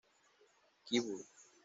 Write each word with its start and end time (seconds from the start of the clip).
Kew 0.85 1.01
Bull. 1.03 1.23